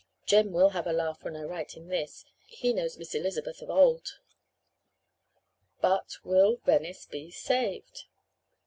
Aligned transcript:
"Jem 0.25 0.51
will 0.51 0.69
have 0.69 0.87
a 0.87 0.93
laugh 0.93 1.23
when 1.23 1.35
I 1.35 1.43
write 1.43 1.77
him 1.77 1.87
this. 1.89 2.25
He 2.47 2.73
knows 2.73 2.97
Miss 2.97 3.13
Elizabeth 3.13 3.61
of 3.61 3.69
old. 3.69 4.17
"But 5.79 6.15
will 6.23 6.55
Venice 6.65 7.05
be 7.05 7.29
saved?" 7.29 8.05